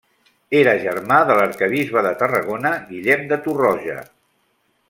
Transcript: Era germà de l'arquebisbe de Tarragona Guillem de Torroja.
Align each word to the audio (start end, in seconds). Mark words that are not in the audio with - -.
Era 0.59 0.71
germà 0.85 1.19
de 1.31 1.35
l'arquebisbe 1.41 2.03
de 2.09 2.15
Tarragona 2.23 2.75
Guillem 2.89 3.25
de 3.33 3.43
Torroja. 3.49 4.03